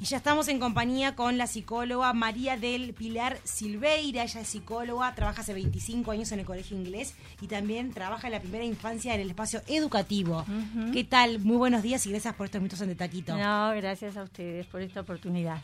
Y 0.00 0.04
ya 0.04 0.18
estamos 0.18 0.46
en 0.46 0.60
compañía 0.60 1.16
con 1.16 1.38
la 1.38 1.48
psicóloga 1.48 2.12
María 2.12 2.56
del 2.56 2.94
Pilar 2.94 3.38
Silveira. 3.42 4.22
Ella 4.22 4.40
es 4.40 4.48
psicóloga, 4.48 5.12
trabaja 5.16 5.40
hace 5.40 5.54
25 5.54 6.12
años 6.12 6.30
en 6.30 6.38
el 6.38 6.46
colegio 6.46 6.76
inglés 6.76 7.14
y 7.40 7.48
también 7.48 7.92
trabaja 7.92 8.28
en 8.28 8.34
la 8.34 8.40
primera 8.40 8.64
infancia 8.64 9.14
en 9.14 9.22
el 9.22 9.30
espacio 9.30 9.60
educativo. 9.66 10.44
¿Qué 10.92 11.02
tal? 11.02 11.40
Muy 11.40 11.56
buenos 11.56 11.82
días 11.82 12.06
y 12.06 12.10
gracias 12.10 12.34
por 12.36 12.46
estos 12.46 12.60
minutos 12.60 12.80
en 12.80 12.88
De 12.88 12.94
Taquito. 12.94 13.36
No, 13.36 13.74
gracias 13.74 14.16
a 14.16 14.22
ustedes 14.22 14.66
por 14.66 14.82
esta 14.82 15.00
oportunidad. 15.00 15.60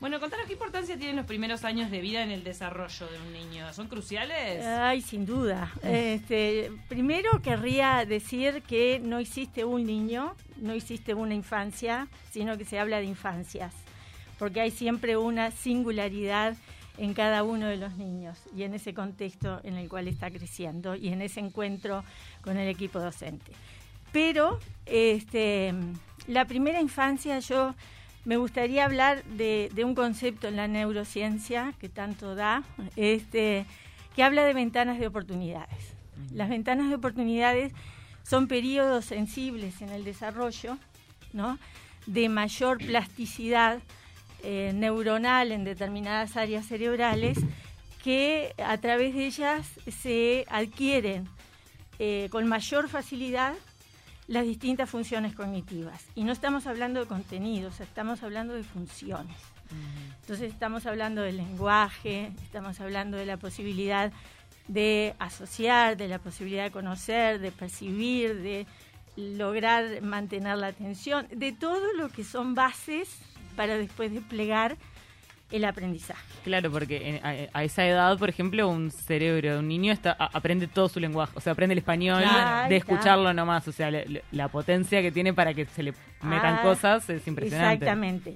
Bueno, 0.00 0.18
contanos 0.18 0.46
qué 0.46 0.54
importancia 0.54 0.96
tienen 0.96 1.16
los 1.16 1.26
primeros 1.26 1.62
años 1.62 1.90
de 1.90 2.00
vida 2.00 2.22
en 2.22 2.30
el 2.30 2.42
desarrollo 2.42 3.06
de 3.06 3.18
un 3.18 3.34
niño. 3.34 3.70
¿Son 3.74 3.86
cruciales? 3.86 4.64
Ay, 4.64 5.02
sin 5.02 5.26
duda. 5.26 5.70
Este, 5.82 6.72
primero 6.88 7.42
querría 7.42 8.06
decir 8.06 8.62
que 8.62 8.98
no 8.98 9.18
existe 9.18 9.62
un 9.66 9.84
niño, 9.84 10.34
no 10.56 10.72
existe 10.72 11.12
una 11.12 11.34
infancia, 11.34 12.08
sino 12.30 12.56
que 12.56 12.64
se 12.64 12.78
habla 12.78 12.96
de 12.96 13.04
infancias, 13.04 13.74
porque 14.38 14.62
hay 14.62 14.70
siempre 14.70 15.18
una 15.18 15.50
singularidad 15.50 16.56
en 16.96 17.12
cada 17.12 17.42
uno 17.42 17.66
de 17.66 17.76
los 17.76 17.98
niños 17.98 18.38
y 18.56 18.62
en 18.62 18.72
ese 18.72 18.94
contexto 18.94 19.60
en 19.64 19.76
el 19.76 19.90
cual 19.90 20.08
está 20.08 20.30
creciendo 20.30 20.94
y 20.94 21.08
en 21.08 21.20
ese 21.20 21.40
encuentro 21.40 22.04
con 22.40 22.56
el 22.56 22.70
equipo 22.70 23.00
docente. 23.00 23.52
Pero 24.12 24.60
este, 24.86 25.74
la 26.26 26.46
primera 26.46 26.80
infancia 26.80 27.38
yo 27.40 27.74
me 28.24 28.36
gustaría 28.36 28.84
hablar 28.84 29.24
de, 29.24 29.70
un 29.84 29.94
concepto 29.94 30.48
en 30.48 30.56
la 30.56 30.68
neurociencia 30.68 31.74
que 31.78 31.88
tanto 31.88 32.34
da, 32.34 32.62
este, 32.96 33.66
que 34.14 34.22
habla 34.22 34.44
de 34.44 34.52
ventanas 34.52 34.98
de 34.98 35.06
oportunidades. 35.06 35.94
Las 36.32 36.48
ventanas 36.48 36.88
de 36.88 36.96
oportunidades 36.96 37.72
son 38.22 38.46
periodos 38.46 39.06
sensibles 39.06 39.80
en 39.80 39.88
el 39.88 40.04
desarrollo, 40.04 40.76
¿no? 41.32 41.58
de 42.06 42.28
mayor 42.28 42.78
plasticidad 42.78 43.80
eh, 44.42 44.72
neuronal 44.74 45.52
en 45.52 45.64
determinadas 45.64 46.36
áreas 46.36 46.66
cerebrales 46.66 47.38
que 48.02 48.54
a 48.64 48.78
través 48.78 49.14
de 49.14 49.26
ellas 49.26 49.66
se 49.90 50.46
adquieren 50.48 51.28
eh, 51.98 52.28
con 52.30 52.48
mayor 52.48 52.88
facilidad 52.88 53.54
las 54.30 54.44
distintas 54.44 54.88
funciones 54.88 55.34
cognitivas. 55.34 56.06
Y 56.14 56.22
no 56.22 56.30
estamos 56.30 56.68
hablando 56.68 57.00
de 57.00 57.06
contenidos, 57.06 57.80
estamos 57.80 58.22
hablando 58.22 58.54
de 58.54 58.62
funciones. 58.62 59.36
Entonces 60.20 60.52
estamos 60.52 60.86
hablando 60.86 61.22
del 61.22 61.36
lenguaje, 61.36 62.30
estamos 62.44 62.80
hablando 62.80 63.16
de 63.16 63.26
la 63.26 63.38
posibilidad 63.38 64.12
de 64.68 65.16
asociar, 65.18 65.96
de 65.96 66.06
la 66.06 66.20
posibilidad 66.20 66.62
de 66.62 66.70
conocer, 66.70 67.40
de 67.40 67.50
percibir, 67.50 68.40
de 68.40 68.68
lograr 69.16 70.00
mantener 70.00 70.58
la 70.58 70.68
atención, 70.68 71.26
de 71.32 71.50
todo 71.50 71.92
lo 71.94 72.08
que 72.08 72.22
son 72.22 72.54
bases 72.54 73.08
para 73.56 73.76
después 73.76 74.12
desplegar 74.12 74.76
el 75.50 75.64
aprendizaje. 75.64 76.22
Claro, 76.44 76.70
porque 76.70 77.20
a, 77.52 77.64
esa 77.64 77.86
edad, 77.86 78.18
por 78.18 78.28
ejemplo, 78.28 78.68
un 78.68 78.90
cerebro 78.90 79.54
de 79.54 79.58
un 79.58 79.68
niño 79.68 79.92
está, 79.92 80.12
aprende 80.12 80.66
todo 80.66 80.88
su 80.88 81.00
lenguaje, 81.00 81.32
o 81.34 81.40
sea, 81.40 81.52
aprende 81.52 81.72
el 81.74 81.78
español 81.78 82.22
de 82.68 82.76
escucharlo 82.76 83.32
nomás, 83.34 83.66
o 83.68 83.72
sea, 83.72 83.90
la, 83.90 84.48
potencia 84.48 85.00
que 85.02 85.12
tiene 85.12 85.32
para 85.32 85.54
que 85.54 85.66
se 85.66 85.82
le 85.82 85.92
metan 86.22 86.56
ah, 86.56 86.62
cosas 86.62 87.08
es 87.08 87.26
impresionante. 87.26 87.84
Exactamente. 87.84 88.34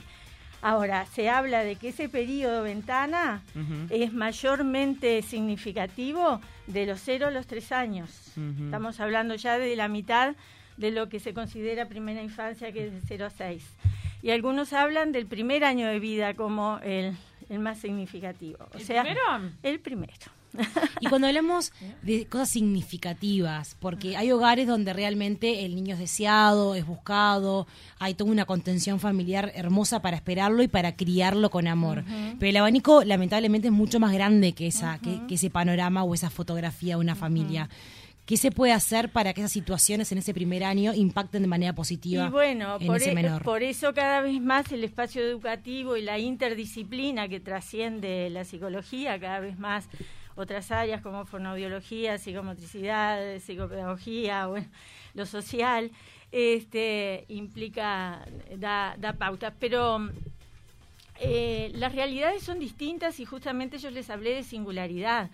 Ahora, 0.63 1.05
se 1.07 1.29
habla 1.29 1.63
de 1.63 1.77
que 1.77 1.89
ese 1.89 2.09
periodo 2.09 2.63
ventana 2.63 3.43
es 3.91 4.13
mayormente 4.13 5.21
significativo 5.23 6.41
de 6.67 6.87
los 6.87 7.01
0 7.03 7.27
a 7.27 7.31
los 7.31 7.47
3 7.47 7.73
años. 7.73 8.33
Estamos 8.65 8.99
hablando 9.01 9.35
ya 9.35 9.59
de 9.59 9.77
la 9.77 9.89
mitad 9.89 10.37
de 10.77 10.91
lo 10.91 11.09
que 11.09 11.21
se 11.21 11.35
considera 11.35 11.87
primera 11.87 12.23
infancia, 12.23 12.73
que 12.73 12.87
es 12.87 12.93
de 12.93 13.01
0 13.07 13.27
a 13.27 13.31
6 13.31 13.63
y 14.25 14.31
algunos 14.31 14.73
hablan 14.73 15.13
del 15.13 15.27
primer 15.27 15.65
año 15.65 15.87
de 15.87 16.01
vida 16.01 16.33
como 16.33 16.79
el, 16.83 17.15
más 17.59 17.79
significativo. 17.79 18.57
O 18.73 18.79
¿El 18.79 18.83
sea, 18.83 19.03
primero? 19.03 19.21
El 19.63 19.81
primero. 19.81 20.15
Y 21.01 21.09
cuando 21.09 21.27
hablamos 21.29 21.75
de 22.01 22.25
cosas 22.25 22.49
significativas, 22.49 23.77
porque 23.81 24.17
hay 24.17 24.33
hogares 24.33 24.67
donde 24.67 24.95
realmente 24.95 25.67
el 25.67 25.75
niño 25.75 25.93
es 25.93 25.99
deseado, 26.01 26.75
es 26.75 26.87
buscado, 26.87 27.67
hay 27.99 28.15
toda 28.15 28.31
una 28.31 28.47
contención 28.47 28.99
familiar 28.99 29.53
hermosa 29.55 30.01
para 30.01 30.17
esperarlo 30.17 30.63
y 30.63 30.69
para 30.69 30.97
criarlo 30.97 31.51
con 31.51 31.69
amor. 31.69 32.03
Pero 32.39 32.49
el 32.49 32.57
abanico 32.57 33.05
lamentablemente 33.05 33.69
es 33.69 33.75
mucho 33.75 34.01
más 34.01 34.15
grande 34.15 34.55
que, 34.55 34.69
esa, 34.69 34.99
que, 35.01 35.35
ese 35.35 35.51
panorama 35.51 36.03
o 36.03 36.15
esa 36.15 36.31
fotografía 36.31 36.95
de 36.95 37.01
una 37.03 37.15
familia. 37.15 37.69
¿Qué 38.27 38.39
se 38.39 38.51
puede 38.51 38.73
hacer 38.73 39.11
para 39.11 39.35
que 39.35 39.43
esas 39.43 39.53
situaciones 39.53 40.11
en 40.11 40.19
ese 40.19 40.33
primer 40.33 40.65
año 40.65 40.95
impacten 40.95 41.43
de 41.43 41.49
manera 41.49 41.75
positiva 41.75 42.27
y 42.27 42.31
bueno, 42.31 42.79
en 42.81 42.87
por, 42.87 42.97
ese 42.97 43.11
e- 43.11 43.15
menor? 43.15 43.43
por 43.43 43.63
eso 43.63 43.93
cada 43.93 44.23
vez 44.23 44.41
más 44.41 44.73
el 44.73 44.83
espacio 44.83 45.23
educativo 45.23 45.97
y 45.97 46.03
la 46.03 46.19
interdisciplina 46.19 47.29
que 47.29 47.41
trasciende 47.41 48.31
la 48.31 48.45
psicología, 48.45 49.21
cada 49.21 49.41
vez 49.41 49.59
más 49.59 49.89
otras 50.37 50.71
áreas 50.71 51.01
como 51.03 51.27
fonoaudiología, 51.27 52.19
psicomotricidad, 52.19 53.39
psicopedagogía, 53.41 54.47
bueno, 54.47 54.67
lo 55.15 55.27
social, 55.27 55.91
este, 56.33 57.25
implica, 57.29 58.27
da, 58.57 58.97
da 58.99 59.13
pautas. 59.13 59.53
Pero 59.61 60.11
eh, 61.21 61.71
las 61.75 61.95
realidades 61.95 62.43
son 62.43 62.59
distintas 62.59 63.21
y 63.21 63.25
justamente 63.25 63.79
yo 63.79 63.91
les 63.91 64.11
hablé 64.11 64.35
de 64.35 64.43
singularidad. 64.43 65.31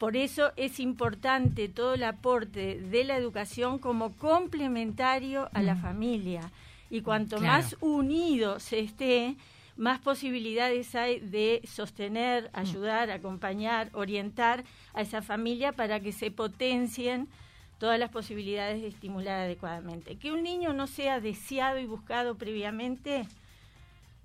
Por 0.00 0.16
eso 0.16 0.52
es 0.56 0.80
importante 0.80 1.68
todo 1.68 1.92
el 1.92 2.04
aporte 2.04 2.80
de 2.80 3.04
la 3.04 3.18
educación 3.18 3.78
como 3.78 4.16
complementario 4.16 5.50
a 5.52 5.60
la 5.60 5.76
familia. 5.76 6.50
Y 6.88 7.02
cuanto 7.02 7.38
más 7.38 7.76
unido 7.82 8.60
se 8.60 8.78
esté, 8.78 9.36
más 9.76 10.00
posibilidades 10.00 10.94
hay 10.94 11.20
de 11.20 11.60
sostener, 11.70 12.44
mm. 12.44 12.58
ayudar, 12.58 13.10
acompañar, 13.10 13.90
orientar 13.92 14.64
a 14.94 15.02
esa 15.02 15.20
familia 15.20 15.72
para 15.72 16.00
que 16.00 16.12
se 16.12 16.30
potencien 16.30 17.28
todas 17.76 17.98
las 17.98 18.08
posibilidades 18.08 18.80
de 18.80 18.88
estimular 18.88 19.40
adecuadamente. 19.40 20.16
Que 20.16 20.32
un 20.32 20.42
niño 20.42 20.72
no 20.72 20.86
sea 20.86 21.20
deseado 21.20 21.78
y 21.78 21.84
buscado 21.84 22.36
previamente 22.36 23.26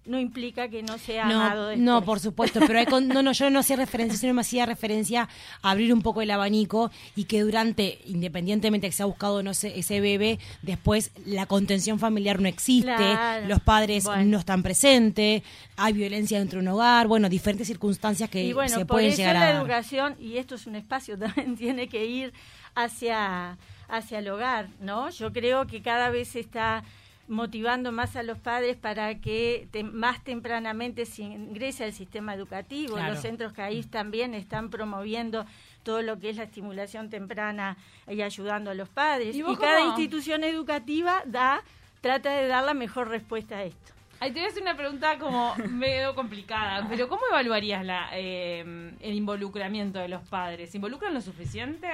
no 0.05 0.19
implica 0.19 0.69
que 0.69 0.83
no 0.83 0.97
sea 0.97 1.25
no, 1.25 1.41
amado 1.41 1.75
No, 1.75 2.03
por 2.03 2.19
supuesto, 2.19 2.59
pero 2.65 2.79
hay 2.79 2.85
no, 2.85 3.23
no, 3.23 3.31
yo 3.31 3.49
no 3.49 3.59
hacía 3.59 3.75
referencia, 3.75 4.17
sino 4.17 4.33
me 4.33 4.41
hacía 4.41 4.65
referencia 4.65 5.27
a 5.61 5.71
abrir 5.71 5.93
un 5.93 6.01
poco 6.01 6.21
el 6.21 6.31
abanico 6.31 6.91
y 7.15 7.25
que 7.25 7.41
durante, 7.41 7.99
independientemente 8.05 8.87
de 8.87 8.91
que 8.91 8.95
se 8.95 9.03
ha 9.03 9.07
buscado 9.07 9.41
no 9.43 9.53
sé, 9.53 9.77
ese 9.79 9.99
bebé, 10.01 10.39
después 10.61 11.11
la 11.25 11.45
contención 11.45 11.99
familiar 11.99 12.39
no 12.39 12.47
existe, 12.47 13.17
los 13.47 13.59
padres 13.61 14.05
no 14.25 14.37
están 14.37 14.63
presentes, 14.63 15.43
hay 15.77 15.93
violencia 15.93 16.39
dentro 16.39 16.59
de 16.59 16.67
un 16.67 16.73
hogar, 16.73 17.07
bueno, 17.07 17.29
diferentes 17.29 17.67
circunstancias 17.67 18.29
que 18.29 18.53
se 18.67 18.85
pueden 18.85 19.15
llegar 19.15 19.37
a 19.37 19.53
la 19.53 19.59
educación, 19.59 20.15
y 20.19 20.37
esto 20.37 20.55
es 20.55 20.67
un 20.67 20.75
espacio, 20.75 21.17
también 21.19 21.55
tiene 21.55 21.87
que 21.87 22.05
ir 22.05 22.33
hacia, 22.75 23.57
hacia 23.87 24.19
el 24.19 24.27
hogar, 24.29 24.67
¿no? 24.79 25.09
Yo 25.09 25.31
creo 25.33 25.65
que 25.67 25.81
cada 25.81 26.09
vez 26.09 26.35
está 26.35 26.83
motivando 27.27 27.91
más 27.91 28.15
a 28.15 28.23
los 28.23 28.37
padres 28.37 28.75
para 28.75 29.15
que 29.19 29.67
más 29.91 30.23
tempranamente 30.23 31.05
se 31.05 31.23
ingrese 31.23 31.83
al 31.83 31.93
sistema 31.93 32.33
educativo. 32.33 32.97
Los 32.97 33.19
centros 33.19 33.53
CAIS 33.53 33.89
también 33.89 34.33
están 34.33 34.69
promoviendo 34.69 35.45
todo 35.83 36.01
lo 36.01 36.19
que 36.19 36.29
es 36.29 36.37
la 36.37 36.43
estimulación 36.43 37.09
temprana 37.09 37.77
y 38.07 38.21
ayudando 38.21 38.71
a 38.71 38.73
los 38.73 38.89
padres. 38.89 39.35
¿Y, 39.35 39.43
cada 39.55 39.81
institución 39.81 40.43
educativa 40.43 41.23
da 41.25 41.63
trata 42.05 42.35
de 42.35 42.47
dar 42.47 42.63
la 42.63 42.75
mejor 42.75 43.09
respuesta 43.09 43.57
a 43.57 43.63
esto. 43.63 43.93
Ahí 44.19 44.31
te 44.31 44.39
voy 44.39 44.47
a 44.47 44.51
hacer 44.51 44.61
una 44.61 44.77
pregunta 44.77 45.17
como 45.17 45.55
medio 45.71 46.13
complicada, 46.13 46.87
pero 46.87 47.09
¿cómo 47.09 47.23
evaluarías 47.31 47.83
la, 47.83 48.09
eh, 48.13 48.93
el 48.99 49.15
involucramiento 49.15 49.97
de 49.97 50.07
los 50.07 50.21
padres? 50.21 50.75
¿Involucran 50.75 51.15
lo 51.15 51.21
suficiente? 51.21 51.87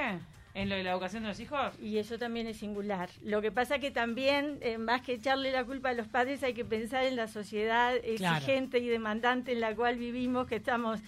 ¿En 0.53 0.67
lo 0.69 0.75
de 0.75 0.83
la 0.83 0.91
educación 0.91 1.23
de 1.23 1.29
los 1.29 1.39
hijos? 1.39 1.73
Y 1.81 1.97
eso 1.97 2.17
también 2.17 2.45
es 2.47 2.57
singular. 2.57 3.09
Lo 3.23 3.41
que 3.41 3.51
pasa 3.51 3.79
que 3.79 3.89
también, 3.89 4.57
eh, 4.61 4.77
más 4.77 5.01
que 5.01 5.13
echarle 5.13 5.51
la 5.51 5.63
culpa 5.63 5.89
a 5.89 5.93
los 5.93 6.07
padres, 6.07 6.43
hay 6.43 6.53
que 6.53 6.65
pensar 6.65 7.05
en 7.05 7.15
la 7.15 7.27
sociedad 7.27 7.95
exigente 7.95 8.79
y 8.79 8.87
demandante 8.87 9.53
en 9.53 9.61
la 9.61 9.73
cual 9.75 9.97
vivimos, 9.97 10.47
que 10.47 10.57
estamos 10.57 10.99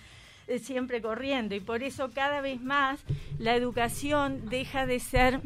eh, 0.47 0.59
siempre 0.59 1.01
corriendo. 1.01 1.55
Y 1.55 1.59
por 1.59 1.83
eso 1.83 2.09
cada 2.13 2.39
vez 2.39 2.61
más 2.61 3.03
la 3.37 3.55
educación 3.55 4.49
deja 4.49 4.85
de 4.85 4.99
ser 4.99 5.41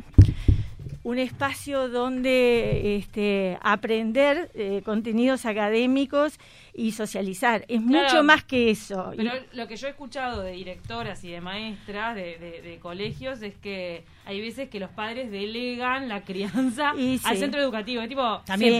un 1.07 1.19
espacio 1.19 1.87
donde 1.87 2.97
este, 2.97 3.57
aprender 3.61 4.51
eh, 4.53 4.81
contenidos 4.83 5.45
académicos 5.45 6.37
y 6.73 6.91
socializar. 6.91 7.63
Es 7.69 7.81
mucho 7.81 8.23
más 8.23 8.43
que 8.43 8.71
eso. 8.71 9.13
Pero 9.15 9.31
lo 9.53 9.69
que 9.69 9.77
yo 9.77 9.87
he 9.87 9.91
escuchado 9.91 10.41
de 10.41 10.51
directoras 10.51 11.23
y 11.23 11.31
de 11.31 11.39
maestras 11.39 12.13
de, 12.13 12.77
colegios 12.81 13.41
es 13.41 13.55
que 13.55 14.03
hay 14.25 14.41
veces 14.41 14.67
que 14.67 14.81
los 14.81 14.89
padres 14.89 15.31
delegan 15.31 16.09
la 16.09 16.25
crianza 16.25 16.89
al 17.23 17.37
centro 17.37 17.61
educativo. 17.61 18.01
Es 18.01 18.09
tipo, 18.09 18.41
también 18.45 18.73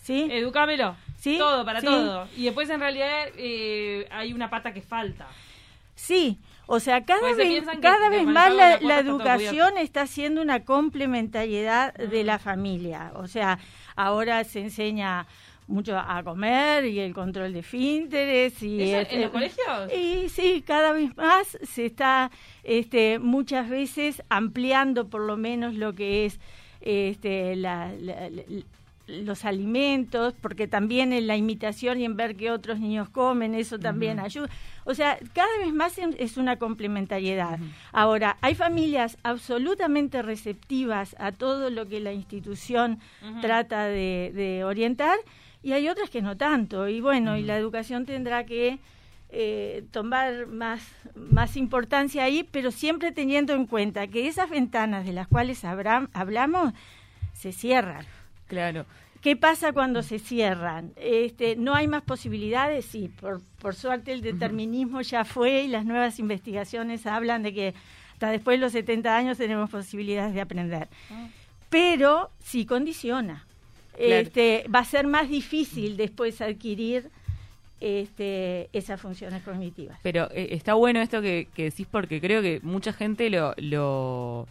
¿Sí? 0.00 0.28
educámelo, 0.30 0.94
¿Sí? 1.18 1.38
todo, 1.38 1.64
para 1.64 1.82
todo. 1.82 2.28
Y 2.36 2.44
después 2.44 2.70
en 2.70 2.78
realidad 2.78 3.30
eh, 3.36 4.06
hay 4.12 4.32
una 4.32 4.48
pata 4.48 4.72
que 4.72 4.80
falta. 4.80 5.26
Sí, 5.96 6.38
o 6.70 6.80
sea, 6.80 7.06
cada 7.06 7.32
vez, 7.32 7.64
cada 7.80 8.10
vez 8.10 8.26
más 8.26 8.54
la, 8.54 8.98
educación 8.98 9.78
está 9.78 10.06
siendo 10.06 10.42
una 10.42 10.66
complementariedad 10.66 11.94
de 11.94 12.24
la 12.24 12.38
familia. 12.38 13.10
O 13.14 13.26
sea, 13.26 13.58
ahora 13.96 14.44
se 14.44 14.60
enseña 14.60 15.26
mucho 15.66 15.98
a 15.98 16.22
comer 16.22 16.84
y 16.84 17.00
el 17.00 17.14
control 17.14 17.54
de 17.54 17.62
finteres 17.62 18.62
y 18.62 18.92
en 18.92 19.22
los 19.22 19.30
colegios 19.30 19.92
y 19.94 20.28
sí 20.30 20.62
cada 20.66 20.92
vez 20.92 21.14
más 21.14 21.58
se 21.62 21.84
está 21.84 22.30
este 22.64 23.18
muchas 23.18 23.68
veces 23.68 24.22
ampliando 24.30 25.10
por 25.10 25.20
lo 25.20 25.36
menos 25.36 25.74
lo 25.74 25.92
que 25.94 26.24
es 26.24 26.40
este 26.80 27.54
la, 27.54 27.92
los 29.08 29.46
alimentos, 29.46 30.34
porque 30.40 30.68
también 30.68 31.12
en 31.12 31.26
la 31.26 31.36
imitación 31.36 32.00
y 32.00 32.04
en 32.04 32.16
ver 32.16 32.36
que 32.36 32.50
otros 32.50 32.78
niños 32.78 33.08
comen, 33.08 33.54
eso 33.54 33.78
también 33.78 34.20
ayuda. 34.20 34.48
O 34.84 34.94
sea, 34.94 35.18
cada 35.32 35.48
vez 35.58 35.72
más 35.72 35.98
es 35.98 36.36
una 36.36 36.56
complementariedad. 36.56 37.58
Ahora, 37.92 38.36
hay 38.42 38.54
familias 38.54 39.16
absolutamente 39.22 40.22
receptivas 40.22 41.16
a 41.18 41.32
todo 41.32 41.70
lo 41.70 41.88
que 41.88 42.00
la 42.00 42.12
institución 42.12 43.00
trata 43.40 43.86
de, 43.86 44.62
orientar 44.64 45.18
y 45.62 45.72
hay 45.72 45.88
otras 45.88 46.10
que 46.10 46.22
no 46.22 46.36
tanto. 46.36 46.88
Y 46.88 47.00
bueno, 47.00 47.36
y 47.38 47.42
la 47.42 47.56
educación 47.56 48.04
tendrá 48.04 48.44
que 48.44 48.78
eh, 49.30 49.84
tomar 49.90 50.46
más, 50.46 50.86
más 51.14 51.56
importancia 51.56 52.24
ahí, 52.24 52.46
pero 52.50 52.70
siempre 52.70 53.10
teniendo 53.10 53.54
en 53.54 53.66
cuenta 53.66 54.06
que 54.06 54.28
esas 54.28 54.50
ventanas 54.50 55.06
de 55.06 55.12
las 55.12 55.28
cuales 55.28 55.64
hablamos 55.64 56.74
se 57.32 57.52
cierran. 57.52 58.04
Claro. 58.48 58.84
¿Qué 59.20 59.34
pasa 59.36 59.72
cuando 59.72 60.02
se 60.02 60.18
cierran? 60.18 60.92
Este, 60.96 61.56
¿No 61.56 61.74
hay 61.74 61.88
más 61.88 62.02
posibilidades? 62.02 62.84
Sí, 62.84 63.10
por, 63.20 63.40
por 63.60 63.74
suerte 63.74 64.12
el 64.12 64.20
determinismo 64.20 65.00
ya 65.00 65.24
fue 65.24 65.62
y 65.62 65.68
las 65.68 65.84
nuevas 65.84 66.18
investigaciones 66.18 67.06
hablan 67.06 67.42
de 67.42 67.52
que 67.52 67.74
hasta 68.12 68.30
después 68.30 68.58
de 68.58 68.60
los 68.60 68.72
70 68.72 69.16
años 69.16 69.38
tenemos 69.38 69.70
posibilidades 69.70 70.34
de 70.34 70.40
aprender. 70.40 70.88
Ah. 71.10 71.28
Pero 71.68 72.30
sí 72.42 72.64
condiciona. 72.64 73.44
Este, 73.96 74.64
va 74.72 74.80
a 74.80 74.84
ser 74.84 75.08
más 75.08 75.28
difícil 75.28 75.96
después 75.96 76.40
adquirir 76.40 77.10
este, 77.80 78.68
esas 78.72 79.00
funciones 79.00 79.42
cognitivas. 79.42 79.98
Pero 80.02 80.30
eh, 80.32 80.48
está 80.52 80.74
bueno 80.74 81.00
esto 81.00 81.20
que, 81.20 81.48
que, 81.54 81.64
decís 81.64 81.88
porque 81.90 82.20
creo 82.20 82.40
que 82.40 82.60
mucha 82.62 82.92
gente 82.92 83.28
lo, 83.28 83.54
lo 83.56 84.46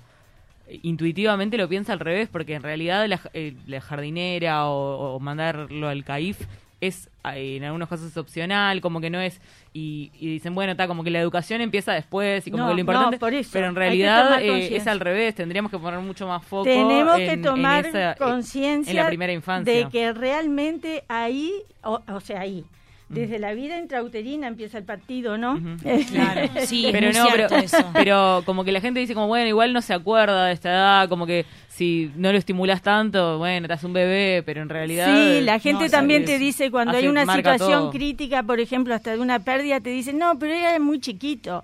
intuitivamente 0.84 1.58
lo 1.58 1.68
piensa 1.68 1.94
al 1.94 2.00
revés, 2.00 2.30
porque 2.31 2.56
en 2.56 2.64
realidad 2.64 3.08
la, 3.08 3.19
eh, 3.34 3.56
jardinera 3.81 4.68
o, 4.68 5.19
mandarlo 5.19 5.88
al 5.88 6.04
CAIF 6.04 6.42
es 6.80 7.10
eh, 7.34 7.58
en 7.58 7.64
algunos 7.64 7.90
casos 7.90 8.08
es 8.08 8.18
opcional, 8.18 8.81
como 8.81 9.02
que 9.02 9.10
no 9.10 9.19
es, 9.19 9.42
y, 9.74 10.12
dicen, 10.19 10.54
bueno, 10.56 10.72
está 10.72 10.88
como 10.88 11.04
que 11.04 11.10
la 11.10 11.19
educación 11.19 11.62
empieza 11.62 11.94
después 11.94 12.46
y 12.46 12.52
como 12.52 12.68
que 12.68 12.74
lo 12.74 12.80
importante, 12.80 13.18
pero 13.52 13.68
en 13.68 13.75
realidad 13.75 14.42
eh, 14.42 14.75
es 14.75 14.88
al 14.88 15.00
revés, 15.00 15.36
tendríamos 15.36 15.72
que 15.72 15.80
poner 15.80 16.00
mucho 16.00 16.28
más 16.28 16.44
foco. 16.44 16.64
Tenemos 16.64 17.18
que 17.18 17.38
tomar 17.38 18.16
conciencia 18.18 18.92
en 18.92 18.98
la 18.98 19.08
primera 19.08 19.34
infancia. 19.34 19.74
de 19.74 19.90
que 19.90 20.14
realmente 20.14 21.04
ahí, 21.08 21.52
o 21.84 22.19
sea, 22.19 22.42
ahí, 22.42 22.66
desde 23.09 23.39
la 23.39 23.54
vida 23.54 23.77
intrauterina 23.77 24.48
empieza 24.48 24.77
el 24.77 24.83
partido, 24.83 25.38
¿no? 25.38 25.59
Claro, 26.12 26.50
sí, 26.65 26.89
pero 26.92 27.12
no, 27.12 27.27
pero, 27.94 28.44
como 28.45 28.63
que 28.63 28.71
la 28.71 28.81
gente 28.81 29.00
dice 29.00 29.13
como, 29.13 29.27
bueno, 29.27 29.48
igual 29.48 29.74
no 29.74 29.81
se 29.81 29.94
acuerda 29.94 30.45
de 30.45 30.54
esta 30.54 30.69
edad, 30.69 31.09
como 31.09 31.25
que 31.25 31.45
si 31.68 32.12
no 32.15 32.31
lo 32.31 32.38
estimulas 32.38 32.81
tanto, 32.81 33.38
bueno, 33.38 33.68
te 33.68 33.74
haces 33.74 33.86
un 33.86 33.94
bebé, 33.94 34.44
pero 34.45 34.62
en 34.62 34.69
realidad... 34.69 35.13
Sí, 35.13 35.42
la 35.42 35.59
gente 35.59 35.89
también 35.89 36.25
te 36.25 36.38
dice 36.39 36.71
cuando 36.71 36.98
hay 36.98 37.07
una 37.07 37.25
situación 37.33 37.92
crítica, 37.92 38.44
por 38.44 38.59
ejemplo, 38.59 38.94
hasta 38.94 39.12
de 39.12 39.19
una 39.19 39.39
pérdida, 39.39 39.80
te 39.80 39.89
dicen, 39.89 40.18
no, 40.18 40.38
pero 40.39 40.54
era 40.54 40.80
muy 40.80 41.00
chiquito. 41.00 41.63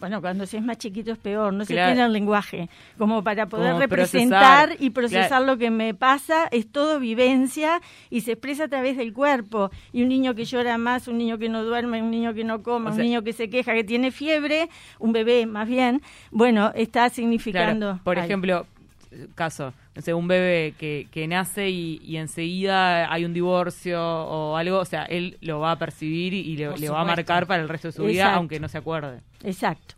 Bueno, 0.00 0.20
cuando 0.20 0.46
se 0.46 0.58
es 0.58 0.62
más 0.62 0.78
chiquito 0.78 1.12
es 1.12 1.18
peor, 1.18 1.52
no 1.52 1.64
se 1.64 1.74
tiene 1.74 2.04
el 2.04 2.12
lenguaje. 2.12 2.68
Como 2.98 3.24
para 3.24 3.46
poder 3.46 3.76
representar 3.76 4.76
y 4.78 4.90
procesar 4.90 5.42
lo 5.42 5.58
que 5.58 5.70
me 5.70 5.94
pasa, 5.94 6.46
es 6.50 6.70
todo 6.70 7.00
vivencia 7.00 7.80
y 8.08 8.20
se 8.20 8.32
expresa 8.32 8.64
a 8.64 8.68
través 8.68 8.96
del 8.96 9.12
cuerpo. 9.12 9.70
Y 9.92 10.02
un 10.02 10.08
niño 10.08 10.34
que 10.34 10.44
llora 10.44 10.78
más, 10.78 11.08
un 11.08 11.18
niño 11.18 11.38
que 11.38 11.48
no 11.48 11.64
duerme, 11.64 12.00
un 12.02 12.10
niño 12.10 12.32
que 12.34 12.44
no 12.44 12.62
come, 12.62 12.90
un 12.90 12.96
niño 12.96 13.22
que 13.22 13.32
se 13.32 13.50
queja, 13.50 13.74
que 13.74 13.84
tiene 13.84 14.12
fiebre, 14.12 14.68
un 14.98 15.12
bebé 15.12 15.46
más 15.46 15.68
bien, 15.68 16.02
bueno, 16.30 16.72
está 16.74 17.08
significando. 17.10 18.00
Por 18.04 18.18
ejemplo, 18.18 18.66
caso, 19.34 19.72
no 19.94 20.16
un 20.16 20.28
bebé 20.28 20.74
que, 20.78 21.08
que 21.10 21.26
nace 21.26 21.70
y, 21.70 22.16
enseguida 22.16 23.12
hay 23.12 23.24
un 23.24 23.32
divorcio 23.32 24.00
o 24.00 24.56
algo, 24.56 24.78
o 24.78 24.84
sea, 24.84 25.04
él 25.04 25.38
lo 25.40 25.60
va 25.60 25.72
a 25.72 25.78
percibir 25.78 26.34
y 26.34 26.56
le, 26.56 26.88
va 26.88 27.00
a 27.00 27.04
marcar 27.04 27.46
para 27.46 27.62
el 27.62 27.68
resto 27.68 27.88
de 27.88 27.92
su 27.92 28.04
vida, 28.04 28.34
aunque 28.34 28.60
no 28.60 28.68
se 28.68 28.78
acuerde. 28.78 29.20
Exacto. 29.42 29.94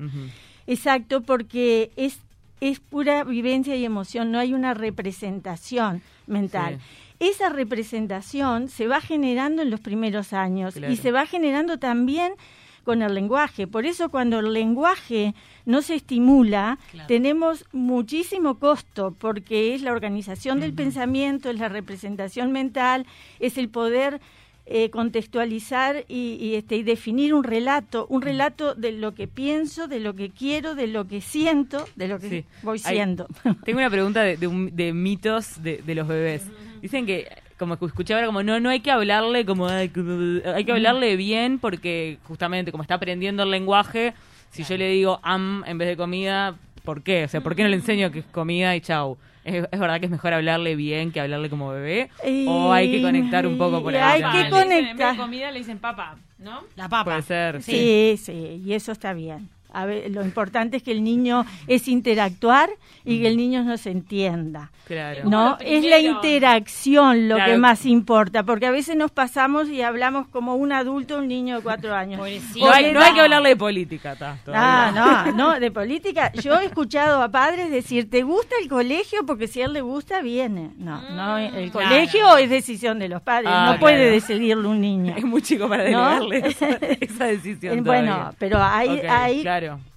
Exacto, 0.67 1.23
porque 1.23 1.91
es, 1.97 2.21
es 2.61 2.81
pura 2.81 3.25
vivencia 3.25 3.75
y 3.77 3.85
emoción, 3.85 4.31
no 4.31 4.39
hay 4.39 4.55
una 4.55 4.75
representación 4.75 6.03
mental. 6.27 6.79
Esa 7.19 7.51
representación 7.51 8.69
se 8.69 8.87
va 8.87 9.01
generando 9.01 9.63
en 9.63 9.71
los 9.71 9.81
primeros 9.81 10.33
años 10.33 10.77
y 10.77 10.97
se 10.97 11.13
va 11.13 11.27
generando 11.27 11.79
también 11.79 12.33
con 12.85 13.03
el 13.03 13.15
lenguaje. 13.15 13.67
Por 13.67 13.87
eso 13.87 14.09
cuando 14.09 14.41
el 14.41 14.53
lenguaje 14.53 15.35
no 15.67 15.83
se 15.83 15.95
estimula, 15.95 16.79
tenemos 17.07 17.65
muchísimo 17.73 18.59
costo, 18.59 19.15
porque 19.19 19.75
es 19.75 19.83
la 19.83 19.93
organización 19.93 20.61
del 20.61 20.73
pensamiento, 20.73 21.51
es 21.51 21.59
la 21.59 21.69
representación 21.69 22.53
mental, 22.53 23.07
es 23.39 23.59
el 23.59 23.69
poder 23.69 24.21
eh, 24.67 24.91
contextualizar 24.91 26.05
y, 26.07 26.55
este, 26.55 26.77
y 26.77 26.85
definir 26.85 27.35
un 27.35 27.43
relato, 27.43 28.07
un 28.09 28.23
relato 28.23 28.75
de 28.75 28.93
lo 28.93 29.15
que 29.15 29.27
pienso, 29.27 29.89
de 29.89 29.99
lo 29.99 30.15
que 30.15 30.31
quiero, 30.31 30.77
de 30.77 30.87
lo 30.87 31.09
que 31.09 31.21
siento, 31.21 31.89
de 31.97 32.07
lo 32.07 32.21
que 32.21 32.45
voy 32.63 32.79
siendo. 32.79 33.27
tengo 33.65 33.81
una 33.81 33.91
pregunta 33.91 34.23
de, 34.23 34.37
de, 34.37 34.93
mitos 34.93 35.61
de, 35.63 35.79
de 35.79 35.95
los 35.97 36.07
bebés. 36.07 36.45
Dicen 36.81 37.05
que 37.05 37.27
como 37.61 37.79
que 37.79 37.85
escuché 37.85 38.15
ahora 38.15 38.27
como 38.27 38.43
no 38.43 38.59
no 38.59 38.71
hay 38.71 38.81
que 38.81 38.91
hablarle 38.91 39.45
como 39.45 39.69
hay 39.69 39.91
que 39.91 40.73
hablarle 40.73 41.15
bien 41.17 41.59
porque 41.59 42.19
justamente 42.25 42.73
como 42.73 42.83
está 42.83 42.95
aprendiendo 42.95 43.43
el 43.43 43.51
lenguaje 43.51 44.15
si 44.51 44.65
yo 44.65 44.79
le 44.79 44.89
digo 44.89 45.21
am 45.23 45.63
en 45.67 45.77
vez 45.77 45.87
de 45.87 45.97
comida 45.97 46.57
¿por 46.85 47.03
qué? 47.03 47.25
o 47.25 47.29
sea 47.29 47.43
¿por 47.43 47.55
qué 47.55 47.63
no 47.63 47.69
le 47.69 47.77
enseño 47.77 48.11
que 48.11 48.21
es 48.21 48.25
comida 48.25 48.75
y 48.75 48.81
chau? 48.81 49.19
¿Es, 49.45 49.63
verdad 49.71 50.01
que 50.01 50.07
es 50.07 50.11
mejor 50.11 50.33
hablarle 50.33 50.75
bien 50.75 51.13
que 51.13 51.21
hablarle 51.21 51.49
como 51.49 51.71
bebé? 51.71 52.11
¿O 52.47 52.73
hay 52.73 52.91
que 52.91 53.03
conectar 53.03 53.47
un 53.47 53.57
poco 53.57 53.83
por 53.83 53.95
ahí? 53.95 54.23
Hay 54.23 54.45
que 54.45 54.51
conectar. 54.51 54.91
En 54.91 54.97
vez 54.97 55.11
de 55.13 55.17
comida 55.17 55.51
le 55.51 55.59
dicen 55.61 55.79
papa, 55.79 56.17
¿no? 56.39 56.61
La 56.77 56.91
papa. 56.91 57.05
Puede 57.05 57.23
ser. 57.23 57.63
Sí, 57.63 58.17
sí, 58.23 58.63
y 58.63 58.75
eso 58.75 58.93
está 58.93 59.15
bien. 59.15 59.49
A 59.73 59.87
ver, 59.87 60.11
lo 60.11 60.25
importante 60.25 60.77
es 60.79 60.83
que 60.83 60.93
el 60.93 61.03
niño 61.05 61.45
es 61.67 61.89
interactuar 61.89 62.71
y 63.05 63.21
que 63.21 63.29
el 63.29 63.37
niño 63.37 63.63
nos 63.65 63.87
entienda. 63.87 64.71
Claro. 64.87 65.23
¿No? 65.25 65.57
Es 65.61 65.85
la 65.85 65.99
interacción 65.99 67.29
lo 67.29 67.37
que 67.37 67.57
más 67.57 67.87
importa, 67.87 68.43
porque 68.43 68.67
a 68.67 68.71
veces 68.71 68.97
nos 68.97 69.11
pasamos 69.11 69.69
y 69.69 69.83
hablamos 69.83 70.27
como 70.29 70.57
un 70.57 70.73
adulto, 70.73 71.19
un 71.19 71.29
niño 71.29 71.57
de 71.57 71.63
cuatro 71.63 71.95
años. 71.95 72.19
No 72.19 72.25
hay, 72.25 72.93
no 72.93 73.01
hay, 73.01 73.15
que 73.15 73.21
hablarle 73.21 73.51
de 73.51 73.57
política, 73.57 74.17
Ah, 74.49 74.91
no, 74.93 75.33
no, 75.33 75.61
de 75.61 75.71
política. 75.71 76.33
Yo 76.33 76.59
he 76.59 76.65
escuchado 76.65 77.23
a 77.23 77.31
padres 77.31 77.71
decir, 77.71 78.11
¿te 78.11 78.23
gusta 78.23 78.57
el 78.61 78.69
colegio? 78.69 79.25
Porque 79.27 79.47
si 79.47 79.63
a 79.63 79.67
él 79.67 79.73
le 79.73 79.81
gusta, 79.81 80.23
viene. 80.23 80.71
No, 80.77 81.01
no, 81.11 81.37
mm, 81.37 81.55
el 81.55 81.71
colegio 81.71 82.37
es 82.37 82.51
decisión 82.51 82.99
de 82.99 83.09
los 83.09 83.23
padres, 83.23 83.51
ah, 83.53 83.73
no 83.73 83.81
puede 83.81 84.11
decidirlo 84.11 84.71
un 84.71 84.81
niño. 84.81 85.15
Es 85.17 85.25
muy 85.25 85.43
chico 85.43 85.69
para 85.69 85.85
delegarle 85.85 86.39
esa, 87.01 87.27
decisión. 87.27 87.85
bueno, 87.85 88.35
pero 88.39 88.61
hay, 88.61 89.01
hay 89.01 89.45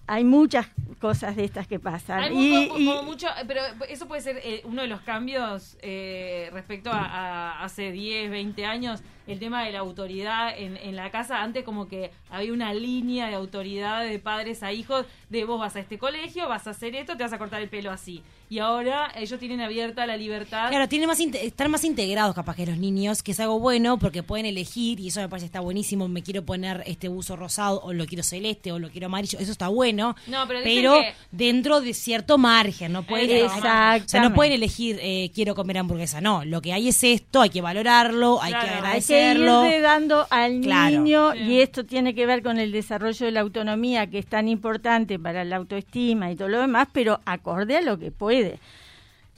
hay 0.05 0.23
muchas 0.23 0.67
cosas 0.99 1.35
de 1.35 1.45
estas 1.45 1.67
que 1.67 1.79
pasan. 1.79 2.33
y, 2.33 2.69
mucho, 3.03 3.27
pero 3.47 3.61
eso 3.89 4.07
puede 4.07 4.21
ser 4.21 4.39
eh, 4.43 4.61
uno 4.65 4.81
de 4.81 4.87
los 4.87 5.01
cambios 5.01 5.77
eh, 5.81 6.49
respecto 6.51 6.89
a, 6.91 7.63
hace 7.63 7.91
10, 7.91 8.29
20 8.29 8.65
años, 8.65 9.01
el 9.27 9.39
tema 9.39 9.63
de 9.63 9.71
la 9.71 9.79
autoridad 9.79 10.57
en, 10.57 10.77
en 10.77 10.95
la 10.95 11.09
casa. 11.11 11.41
Antes 11.41 11.63
como 11.63 11.87
que 11.87 12.11
había 12.29 12.53
una 12.53 12.73
línea 12.73 13.27
de 13.27 13.35
autoridad 13.35 14.03
de 14.03 14.19
padres 14.19 14.63
a 14.63 14.71
hijos 14.73 15.05
de 15.29 15.45
vos 15.45 15.59
vas 15.59 15.75
a 15.75 15.79
este 15.79 15.97
colegio, 15.97 16.47
vas 16.49 16.67
a 16.67 16.71
hacer 16.71 16.95
esto, 16.95 17.15
te 17.15 17.23
vas 17.23 17.33
a 17.33 17.37
cortar 17.37 17.61
el 17.61 17.69
pelo 17.69 17.91
así 17.91 18.23
y 18.49 18.59
ahora 18.59 19.11
ellos 19.15 19.39
tienen 19.39 19.61
abierta 19.61 20.05
la 20.05 20.17
libertad. 20.17 20.69
Claro, 20.69 20.87
tienen 20.87 21.07
más 21.07 21.19
están 21.19 21.71
más 21.71 21.83
integrados 21.83 22.35
capaz 22.35 22.55
que 22.55 22.65
los 22.65 22.77
niños, 22.77 23.23
que 23.23 23.31
es 23.31 23.39
algo 23.39 23.59
bueno 23.59 23.97
porque 23.97 24.23
pueden 24.23 24.45
elegir 24.45 24.99
y 24.99 25.07
eso 25.07 25.21
me 25.21 25.29
parece 25.29 25.45
está 25.45 25.59
buenísimo, 25.59 26.07
me 26.07 26.21
quiero 26.21 26.43
poner 26.43 26.83
este 26.85 27.07
buzo 27.07 27.35
rosado 27.35 27.81
o 27.81 27.93
lo 27.93 28.05
quiero 28.05 28.23
celeste 28.23 28.71
o 28.71 28.79
lo 28.79 28.89
quiero 28.89 29.07
amarillo, 29.07 29.39
eso 29.39 29.51
está 29.51 29.67
bueno, 29.67 30.15
no, 30.27 30.47
pero, 30.47 30.95
dentro 31.31 31.81
de 31.81 31.93
cierto 31.93 32.37
margen, 32.37 32.91
no 32.91 33.03
pueden, 33.03 33.45
o 33.45 33.61
sea, 33.61 34.03
no 34.21 34.33
pueden 34.33 34.53
elegir 34.53 34.99
eh, 35.01 35.31
quiero 35.33 35.55
comer 35.55 35.77
hamburguesa, 35.79 36.21
no, 36.21 36.45
lo 36.45 36.61
que 36.61 36.73
hay 36.73 36.89
es 36.89 37.03
esto, 37.03 37.41
hay 37.41 37.49
que 37.49 37.61
valorarlo, 37.61 38.41
hay 38.41 38.51
que 38.51 38.57
agradecerlo. 38.57 39.61
Hay 39.61 39.69
que 39.69 39.75
irle 39.75 39.81
dando 39.81 40.27
al 40.29 40.61
niño 40.61 41.35
y 41.35 41.59
esto 41.61 41.85
tiene 41.85 42.13
que 42.13 42.25
ver 42.25 42.43
con 42.43 42.59
el 42.59 42.71
desarrollo 42.71 43.25
de 43.25 43.31
la 43.31 43.41
autonomía 43.41 44.07
que 44.07 44.19
es 44.19 44.27
tan 44.27 44.47
importante 44.47 45.19
para 45.19 45.43
la 45.43 45.57
autoestima 45.57 46.31
y 46.31 46.35
todo 46.35 46.49
lo 46.49 46.59
demás, 46.59 46.87
pero 46.91 47.19
acorde 47.25 47.77
a 47.77 47.81
lo 47.81 47.97
que 47.97 48.11
puede 48.11 48.32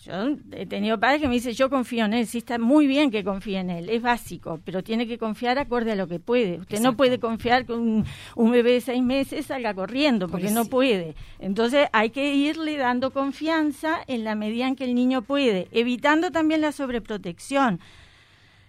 yo 0.06 0.38
he 0.52 0.68
tenido 0.68 1.00
padres 1.00 1.20
que 1.20 1.28
me 1.28 1.34
dicen, 1.34 1.54
yo 1.54 1.68
confío 1.68 2.06
en 2.06 2.14
él, 2.14 2.28
sí 2.28 2.38
está 2.38 2.60
muy 2.60 2.86
bien 2.86 3.10
que 3.10 3.24
confíe 3.24 3.58
en 3.58 3.72
él, 3.72 3.90
es 3.90 4.04
básico, 4.04 4.60
pero 4.64 4.84
tiene 4.84 5.08
que 5.08 5.18
confiar 5.18 5.58
acorde 5.58 5.94
a 5.94 5.96
lo 5.96 6.08
que 6.08 6.20
puede. 6.20 6.60
Usted 6.60 6.80
no 6.80 6.96
puede 6.96 7.20
confiar 7.20 7.66
que 7.66 7.74
un, 7.74 8.06
bebé 8.36 8.74
de 8.74 8.82
seis 8.82 9.02
meses 9.02 9.48
salga 9.48 9.74
corriendo, 9.74 10.28
porque 10.28 10.52
no 10.52 10.66
puede. 10.66 11.16
Entonces 11.40 11.88
hay 11.92 12.12
que 12.12 12.36
irle 12.36 12.78
dando 12.78 13.12
confianza 13.12 13.98
en 14.06 14.24
la 14.24 14.36
medida 14.36 14.68
en 14.68 14.76
que 14.76 14.84
el 14.84 14.94
niño 14.94 15.24
puede, 15.24 15.68
evitando 15.72 16.30
también 16.30 16.62
la 16.62 16.72
sobreprotección. 16.72 17.80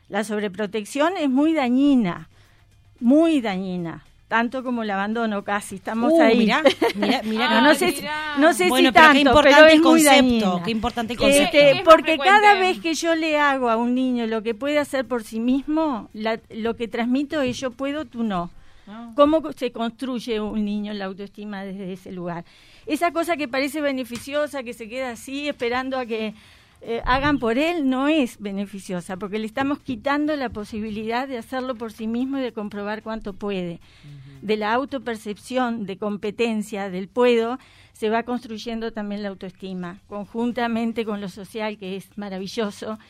La 0.08 0.24
sobreprotección 0.24 1.18
es 1.18 1.28
muy 1.28 1.52
dañina, 1.52 2.30
muy 2.98 3.42
dañina 3.42 4.04
tanto 4.28 4.64
como 4.64 4.82
el 4.82 4.90
abandono 4.90 5.44
casi 5.44 5.76
estamos 5.76 6.12
uh, 6.12 6.20
ahí. 6.20 6.38
mira 6.38 6.62
mira, 6.96 7.22
mira 7.22 7.60
no, 7.62 7.74
sé 7.74 8.04
no 8.38 8.52
sé 8.52 8.68
bueno, 8.68 8.90
si 8.90 8.94
tanto 8.94 9.12
qué 9.12 9.20
importante 9.20 9.56
pero 9.56 9.66
es 9.66 9.80
concepto 9.80 10.62
qué 10.64 10.70
importante 10.70 11.12
este, 11.12 11.24
concepto. 11.24 11.56
Este, 11.58 11.82
porque 11.84 12.18
cada 12.18 12.54
vez 12.54 12.80
que 12.80 12.94
yo 12.94 13.14
le 13.14 13.38
hago 13.38 13.70
a 13.70 13.76
un 13.76 13.94
niño 13.94 14.26
lo 14.26 14.42
que 14.42 14.54
puede 14.54 14.78
hacer 14.78 15.04
por 15.06 15.22
sí 15.22 15.38
mismo 15.38 16.10
la, 16.12 16.40
lo 16.50 16.74
que 16.76 16.88
transmito 16.88 17.40
es 17.40 17.58
yo 17.58 17.70
puedo 17.70 18.04
tú 18.04 18.22
no. 18.22 18.50
Ah. 18.88 19.10
cómo 19.16 19.42
se 19.52 19.72
construye 19.72 20.40
un 20.40 20.64
niño 20.64 20.92
la 20.92 21.06
autoestima 21.06 21.64
desde 21.64 21.92
ese 21.92 22.12
lugar 22.12 22.44
esa 22.86 23.10
cosa 23.10 23.36
que 23.36 23.48
parece 23.48 23.80
beneficiosa 23.80 24.62
que 24.62 24.74
se 24.74 24.88
queda 24.88 25.10
así 25.10 25.48
esperando 25.48 25.98
a 25.98 26.06
que 26.06 26.34
eh, 26.88 27.02
hagan 27.04 27.40
por 27.40 27.58
él 27.58 27.90
no 27.90 28.06
es 28.06 28.38
beneficiosa, 28.38 29.16
porque 29.16 29.40
le 29.40 29.46
estamos 29.46 29.80
quitando 29.80 30.36
la 30.36 30.50
posibilidad 30.50 31.26
de 31.26 31.36
hacerlo 31.36 31.74
por 31.74 31.92
sí 31.92 32.06
mismo 32.06 32.38
y 32.38 32.42
de 32.42 32.52
comprobar 32.52 33.02
cuánto 33.02 33.32
puede. 33.32 33.80
De 34.40 34.56
la 34.56 34.72
autopercepción, 34.72 35.84
de 35.84 35.96
competencia, 35.96 36.88
del 36.88 37.08
puedo, 37.08 37.58
se 37.92 38.08
va 38.08 38.22
construyendo 38.22 38.92
también 38.92 39.24
la 39.24 39.30
autoestima, 39.30 39.98
conjuntamente 40.06 41.04
con 41.04 41.20
lo 41.20 41.28
social, 41.28 41.76
que 41.76 41.96
es 41.96 42.16
maravilloso, 42.16 43.00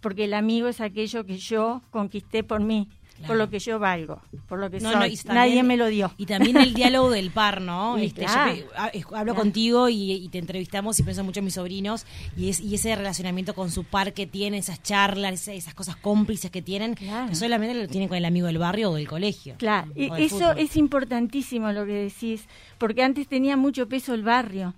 porque 0.00 0.24
el 0.24 0.32
amigo 0.32 0.68
es 0.68 0.80
aquello 0.80 1.26
que 1.26 1.36
yo 1.36 1.82
conquisté 1.90 2.42
por 2.42 2.60
mí, 2.60 2.88
por 3.26 3.36
lo 3.36 3.48
que 3.48 3.58
yo 3.58 3.78
valgo, 3.78 4.20
por 4.48 4.58
lo 4.58 4.70
que 4.70 4.80
soy. 4.80 5.18
Nadie 5.26 5.62
me 5.62 5.76
lo 5.76 5.86
dio. 5.86 6.12
Y 6.16 6.26
también 6.26 6.56
el 6.56 6.74
diálogo 6.74 7.10
del 7.10 7.30
par, 7.30 7.60
¿no? 7.60 7.96
Este, 8.06 8.24
yo 8.24 9.16
hablo 9.16 9.34
contigo 9.34 9.88
y, 9.88 10.28
te 10.30 10.38
entrevistamos 10.38 10.98
y 11.00 11.02
pienso 11.02 11.24
mucho 11.24 11.40
en 11.40 11.44
mis 11.44 11.54
sobrinos 11.54 12.06
y, 12.36 12.50
es, 12.50 12.60
y 12.60 12.74
ese 12.74 12.94
relacionamiento 12.94 13.54
con 13.54 13.70
su 13.70 13.84
par 13.84 14.12
que 14.12 14.26
tiene, 14.26 14.58
esas 14.58 14.82
charlas, 14.82 15.48
esas, 15.48 15.74
cosas 15.74 15.96
cómplices 15.96 16.50
que 16.50 16.62
tienen, 16.62 16.94
que 16.94 17.34
solamente 17.34 17.74
lo 17.74 17.88
tienen 17.88 18.08
con 18.08 18.16
el 18.16 18.24
amigo 18.24 18.46
del 18.46 18.58
barrio 18.58 18.90
o 18.90 18.94
del 18.94 19.08
colegio. 19.08 19.54
Claro, 19.58 19.90
y 19.94 20.10
eso 20.22 20.52
es 20.52 20.76
importantísimo 20.76 21.72
lo 21.72 21.84
que 21.84 21.92
decís, 21.92 22.46
porque 22.78 23.02
antes 23.02 23.26
tenía 23.26 23.56
mucho 23.56 23.88
peso 23.88 24.14
el 24.14 24.22
barrio. 24.22 24.74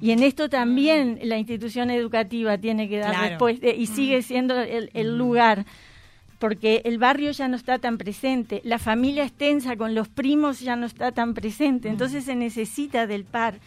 Y 0.00 0.12
en 0.12 0.22
esto 0.22 0.48
también 0.48 1.18
la 1.24 1.36
institución 1.36 1.90
educativa 1.90 2.56
tiene 2.58 2.88
que 2.88 2.98
dar 2.98 3.30
respuesta 3.30 3.68
y 3.68 3.86
sigue 3.86 4.22
siendo 4.22 4.58
el 4.58 5.18
lugar 5.18 5.66
porque 6.40 6.80
el 6.86 6.98
barrio 6.98 7.30
ya 7.30 7.46
no 7.46 7.54
está 7.54 7.78
tan 7.78 7.98
presente, 7.98 8.62
la 8.64 8.78
familia 8.78 9.24
extensa 9.24 9.76
con 9.76 9.94
los 9.94 10.08
primos 10.08 10.58
ya 10.58 10.74
no 10.74 10.86
está 10.86 11.12
tan 11.12 11.34
presente, 11.34 11.88
entonces 11.88 12.24
se 12.24 12.34
necesita 12.34 13.06
del 13.06 13.24
par 13.24 13.60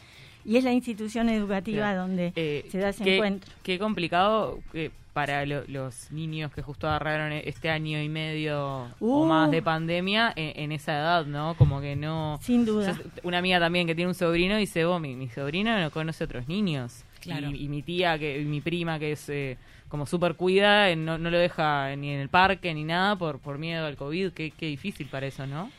y 0.44 0.58
es 0.58 0.64
la 0.64 0.74
institución 0.74 1.30
educativa 1.30 1.96
donde 1.96 2.34
eh, 2.36 2.66
se 2.70 2.80
da 2.80 2.90
ese 2.90 3.16
encuentro. 3.16 3.54
Qué 3.62 3.80
complicado 3.80 4.60
que 4.72 4.92
para 5.14 5.46
los 5.46 6.12
niños 6.12 6.52
que 6.52 6.64
justo 6.64 6.88
agarraron 6.88 7.32
e-, 7.32 7.44
este 7.48 7.70
año 7.70 8.02
y 8.02 8.10
medio 8.10 8.88
o 9.00 9.26
más 9.26 9.52
de 9.52 9.60
uh. 9.60 9.64
pandemia 9.64 10.34
en, 10.36 10.72
esa 10.72 10.94
edad, 10.94 11.26
¿no? 11.28 11.54
Como 11.56 11.80
que 11.80 11.96
no... 11.96 12.40
Sin 12.42 12.66
duda. 12.66 12.98
una 13.22 13.38
amiga 13.38 13.60
también 13.60 13.86
que 13.86 13.94
tiene 13.94 14.10
un 14.10 14.16
sobrino 14.16 14.58
dice, 14.58 14.84
vos, 14.86 15.00
mi, 15.00 15.16
mi 15.16 15.30
sobrino 15.30 15.80
no 15.80 15.92
conoce 15.92 16.24
otros 16.24 16.48
niños. 16.48 17.06
Claro. 17.24 17.50
Y, 17.52 17.68
mi 17.68 17.82
tía, 17.82 18.18
que 18.18 18.40
mi 18.40 18.62
prima, 18.62 19.00
que 19.00 19.14
es... 19.14 19.30
Eh, 19.30 19.58
como 19.94 20.08
súper 20.08 20.34
cuida, 20.34 20.90
eh, 20.90 20.96
no, 20.96 21.20
no 21.20 21.30
lo 21.30 21.38
deja 21.38 21.96
ni 21.96 22.10
en 22.10 22.20
el 22.20 22.28
parque 22.28 22.74
ni 22.74 22.84
nada 22.84 23.16
por, 23.16 23.38
por 23.38 23.60
miedo 23.60 23.86
al 23.86 23.96
COVID. 23.96 24.32
Qué, 24.32 24.50
qué 24.50 24.66
difícil 24.66 25.06
para 25.06 25.28
eso, 25.28 25.46
¿no? 25.46 25.70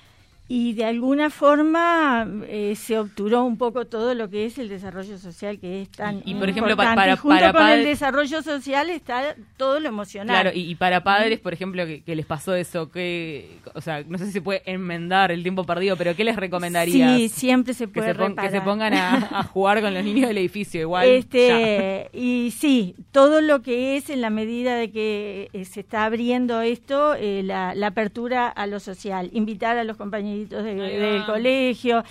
Y 0.47 0.75
de 0.75 0.85
alguna 0.85 1.31
forma 1.31 2.29
eh, 2.49 2.75
se 2.77 2.99
obturó 2.99 3.45
un 3.45 3.57
poco 3.57 3.87
todo 3.87 4.15
lo 4.15 4.29
que 4.29 4.45
es 4.45 4.59
el 4.59 4.69
desarrollo 4.69 5.17
social 5.17 5.59
que 5.59 5.81
es 5.81 5.89
tan 5.89 6.21
y, 6.27 6.35
por 6.35 6.51
ejemplo 6.51 6.77
para, 6.77 7.17
junto 7.17 7.53
con 7.53 7.67
el 7.69 7.85
desarrollo 7.85 8.43
social 8.43 8.91
está 8.91 9.37
todo 9.57 9.81
lo 9.81 9.89
emocional. 9.89 10.43
Claro 10.43 10.51
y, 10.55 10.75
para 10.75 11.03
padres 11.03 11.41
por 11.41 11.55
ejemplo 11.55 11.87
que, 11.87 12.03
les 12.15 12.27
pasó 12.27 12.55
eso 12.55 12.91
que 12.91 13.59
o 13.75 13.81
sea 13.81 14.05
no 14.07 14.19
sé 14.19 14.27
si 14.27 14.33
se 14.33 14.43
puede 14.43 14.63
enmendar 14.67 15.33
el 15.33 15.43
tiempo 15.43 15.65
perdido 15.65 15.97
pero 15.97 16.15
qué 16.15 16.25
les 16.25 16.37
recomendarías 16.37 17.17
sí 17.17 17.29
siempre 17.31 17.73
se 17.73 17.89
puede 17.89 18.13
que 18.15 18.27
se, 18.27 18.35
que 18.35 18.51
se 18.51 18.61
pongan 18.61 18.93
a, 18.93 19.45
jugar 19.53 19.81
con 19.81 19.95
los 19.95 20.05
niños 20.05 20.29
del 20.29 20.37
edificio 20.37 20.83
igual 20.83 21.09
este 21.09 22.11
y 22.13 22.51
sí 22.51 22.97
todo 23.13 23.41
lo 23.41 23.63
que 23.63 23.97
es 23.97 24.11
en 24.11 24.21
la 24.21 24.29
medida 24.29 24.77
de 24.77 24.91
que 24.91 25.49
eh, 25.55 25.65
se 25.65 25.81
está 25.81 26.05
abriendo 26.05 26.61
esto 26.61 27.15
eh, 27.15 27.43
la, 27.43 27.75
la 27.75 27.87
apertura 27.87 28.49
a 28.49 28.67
lo 28.67 28.79
social 28.79 29.31
invitar 29.33 29.79
a 29.79 29.85
los 29.85 29.97
compañeros 29.97 30.34
del 30.49 31.25
colegio, 31.25 32.05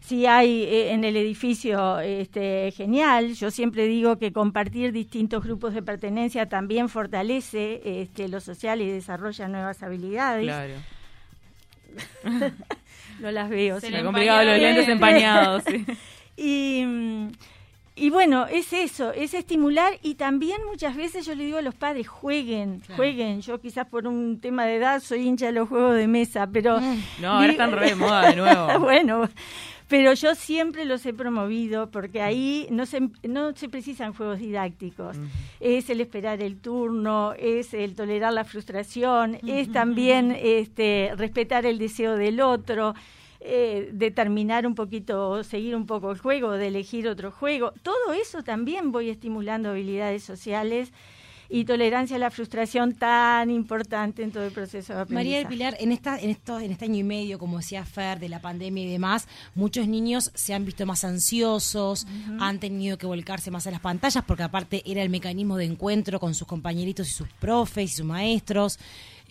si 0.00 0.26
hay 0.26 0.64
eh, 0.64 0.92
en 0.92 1.04
el 1.04 1.16
edificio, 1.16 2.00
este, 2.00 2.72
genial. 2.72 3.34
Yo 3.34 3.50
siempre 3.50 3.86
digo 3.86 4.16
que 4.18 4.32
compartir 4.32 4.92
distintos 4.92 5.44
grupos 5.44 5.74
de 5.74 5.82
pertenencia 5.82 6.48
también 6.48 6.88
fortalece 6.88 7.80
este, 7.84 8.28
lo 8.28 8.40
social 8.40 8.80
y 8.80 8.90
desarrolla 8.90 9.48
nuevas 9.48 9.82
habilidades. 9.82 10.44
Claro. 10.44 10.74
no 13.20 13.30
las 13.30 13.48
veo. 13.48 13.80
Se 13.80 13.90
le 13.90 14.04
complicado 14.04 14.44
los 14.44 14.58
lentes 14.58 14.88
empañados. 14.88 15.64
y 16.36 16.84
mm, 16.86 17.28
y 18.00 18.08
bueno, 18.08 18.46
es 18.46 18.72
eso, 18.72 19.12
es 19.12 19.34
estimular 19.34 19.92
y 20.02 20.14
también 20.14 20.58
muchas 20.66 20.96
veces 20.96 21.26
yo 21.26 21.34
le 21.34 21.44
digo 21.44 21.58
a 21.58 21.62
los 21.62 21.74
padres, 21.74 22.08
jueguen, 22.08 22.80
jueguen. 22.96 23.42
Yo 23.42 23.60
quizás 23.60 23.86
por 23.86 24.06
un 24.06 24.40
tema 24.40 24.64
de 24.64 24.76
edad 24.76 25.00
soy 25.00 25.28
hincha 25.28 25.46
de 25.46 25.52
los 25.52 25.68
juegos 25.68 25.96
de 25.96 26.06
mesa, 26.06 26.48
pero... 26.50 26.80
Mm. 26.80 27.02
No, 27.20 27.32
ahora 27.32 27.52
están 27.52 27.72
re 27.72 27.90
de 27.90 27.94
moda 27.96 28.30
de 28.30 28.36
nuevo. 28.36 28.78
bueno, 28.80 29.28
pero 29.88 30.14
yo 30.14 30.34
siempre 30.34 30.86
los 30.86 31.04
he 31.04 31.12
promovido 31.12 31.90
porque 31.90 32.22
ahí 32.22 32.66
no 32.70 32.86
se, 32.86 33.10
no 33.22 33.54
se 33.54 33.68
precisan 33.68 34.14
juegos 34.14 34.38
didácticos. 34.38 35.18
Es 35.60 35.90
el 35.90 36.00
esperar 36.00 36.40
el 36.42 36.56
turno, 36.56 37.34
es 37.36 37.74
el 37.74 37.94
tolerar 37.94 38.32
la 38.32 38.44
frustración, 38.44 39.38
es 39.46 39.70
también 39.72 40.34
este, 40.40 41.12
respetar 41.16 41.66
el 41.66 41.78
deseo 41.78 42.16
del 42.16 42.40
otro 42.40 42.94
eh, 43.40 43.88
determinar 43.92 44.66
un 44.66 44.74
poquito, 44.74 45.42
seguir 45.44 45.74
un 45.74 45.86
poco 45.86 46.10
el 46.12 46.18
juego, 46.18 46.52
de 46.52 46.68
elegir 46.68 47.08
otro 47.08 47.30
juego. 47.30 47.72
Todo 47.82 48.12
eso 48.12 48.42
también 48.42 48.92
voy 48.92 49.08
estimulando 49.08 49.70
habilidades 49.70 50.22
sociales 50.22 50.92
y 51.52 51.64
tolerancia 51.64 52.16
a 52.16 52.18
la 52.20 52.30
frustración 52.30 52.94
tan 52.94 53.50
importante 53.50 54.22
en 54.22 54.30
todo 54.30 54.44
el 54.44 54.52
proceso 54.52 54.94
de 54.94 55.00
aprendizaje. 55.00 55.14
María 55.14 55.38
del 55.38 55.46
Pilar, 55.48 55.76
en 55.80 55.90
esta, 55.90 56.16
en 56.18 56.30
esto, 56.30 56.60
en 56.60 56.70
este 56.70 56.84
año 56.84 56.98
y 56.98 57.02
medio, 57.02 57.38
como 57.38 57.58
decía 57.58 57.84
Fer, 57.84 58.20
de 58.20 58.28
la 58.28 58.40
pandemia 58.40 58.84
y 58.84 58.88
demás, 58.88 59.26
muchos 59.56 59.88
niños 59.88 60.30
se 60.34 60.54
han 60.54 60.64
visto 60.64 60.86
más 60.86 61.02
ansiosos, 61.02 62.06
han 62.38 62.60
tenido 62.60 62.98
que 62.98 63.06
volcarse 63.06 63.50
más 63.50 63.66
a 63.66 63.72
las 63.72 63.80
pantallas, 63.80 64.22
porque 64.24 64.44
aparte 64.44 64.82
era 64.86 65.02
el 65.02 65.10
mecanismo 65.10 65.56
de 65.56 65.64
encuentro 65.64 66.20
con 66.20 66.34
sus 66.34 66.46
compañeritos 66.46 67.08
y 67.08 67.10
sus 67.10 67.28
profes 67.40 67.90
y 67.90 67.94
sus 67.96 68.06
maestros. 68.06 68.78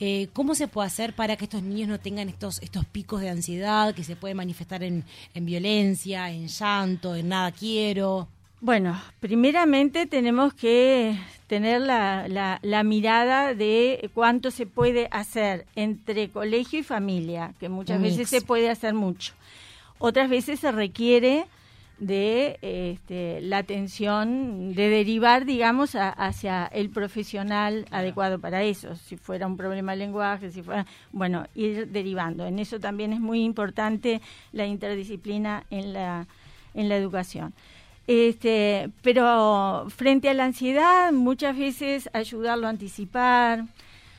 Eh, 0.01 0.29
¿Cómo 0.33 0.55
se 0.55 0.67
puede 0.67 0.87
hacer 0.87 1.13
para 1.13 1.35
que 1.35 1.43
estos 1.43 1.61
niños 1.61 1.89
no 1.89 1.99
tengan 1.99 2.29
estos, 2.29 2.61
estos 2.61 2.85
picos 2.85 3.19
de 3.21 3.29
ansiedad 3.29 3.93
que 3.93 4.05
se 4.05 4.15
pueden 4.15 4.37
manifestar 4.37 4.81
en, 4.83 5.03
en 5.33 5.45
violencia, 5.45 6.31
en 6.31 6.47
llanto, 6.47 7.15
en 7.15 7.29
nada 7.29 7.51
quiero? 7.51 8.27
Bueno, 8.61 9.01
primeramente 9.19 10.05
tenemos 10.05 10.53
que 10.53 11.17
tener 11.47 11.81
la, 11.81 12.27
la, 12.61 12.83
mirada 12.83 13.53
de 13.53 14.09
cuánto 14.13 14.51
se 14.51 14.65
puede 14.65 15.07
hacer 15.11 15.65
entre 15.75 16.29
colegio 16.29 16.79
y 16.79 16.83
familia, 16.83 17.53
que 17.59 17.69
muchas 17.69 18.01
veces 18.01 18.29
se 18.29 18.41
puede 18.41 18.69
hacer 18.69 18.93
mucho. 18.93 19.33
Otras 19.97 20.29
veces 20.29 20.59
se 20.59 20.71
requiere 20.71 21.45
de 21.99 22.57
este, 22.61 23.41
la 23.41 23.59
atención, 23.59 24.73
de 24.73 24.89
derivar, 24.89 25.45
digamos, 25.45 25.95
hacia 25.95 26.65
el 26.67 26.89
profesional 26.89 27.85
adecuado 27.91 28.39
para 28.39 28.63
eso. 28.63 28.95
Si 28.95 29.17
fuera 29.17 29.47
un 29.47 29.57
problema 29.57 29.91
de 29.91 29.97
lenguaje, 29.97 30.51
si 30.51 30.63
fuera, 30.63 30.85
bueno, 31.11 31.45
ir 31.55 31.89
derivando. 31.89 32.45
En 32.45 32.59
eso 32.59 32.79
también 32.79 33.13
es 33.13 33.19
muy 33.19 33.43
importante 33.43 34.21
la 34.53 34.65
interdisciplina 34.65 35.65
en 35.69 35.93
la, 35.93 36.27
en 36.73 36.89
la 36.89 36.95
educación. 36.95 37.53
Este, 38.07 38.89
pero 39.03 39.85
frente 39.89 40.29
a 40.29 40.33
la 40.33 40.45
ansiedad, 40.45 41.11
muchas 41.11 41.55
veces 41.55 42.09
ayudarlo 42.13 42.65
a 42.65 42.71
anticipar, 42.71 43.65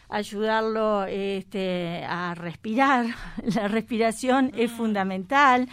ayudarlo 0.08 1.06
este, 1.06 2.04
a 2.06 2.34
respirar. 2.34 3.06
La 3.54 3.68
respiración 3.68 4.52
es 4.56 4.70
mm. 4.70 4.76
fundamental. 4.76 5.68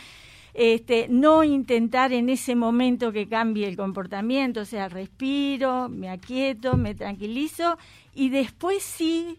Este, 0.60 1.06
no 1.08 1.44
intentar 1.44 2.12
en 2.14 2.30
ese 2.30 2.56
momento 2.56 3.12
que 3.12 3.30
cambie 3.30 3.68
el 3.68 3.78
comportamiento, 3.78 4.62
o 4.62 4.66
sea, 4.66 4.90
respiro, 4.90 5.88
me 5.88 6.10
aquieto, 6.10 6.76
me 6.78 6.96
tranquilizo 6.96 7.78
y 8.16 8.30
después 8.30 8.82
sí 8.82 9.38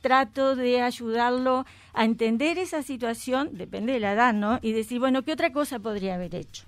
trato 0.00 0.56
de 0.56 0.80
ayudarlo 0.80 1.66
a 1.92 2.06
entender 2.06 2.56
esa 2.56 2.82
situación, 2.82 3.50
depende 3.52 3.92
de 3.92 4.00
la 4.00 4.12
edad, 4.12 4.32
¿no? 4.32 4.58
Y 4.62 4.72
decir, 4.72 4.98
bueno, 4.98 5.24
¿qué 5.24 5.32
otra 5.32 5.52
cosa 5.52 5.78
podría 5.78 6.14
haber 6.14 6.34
hecho? 6.34 6.64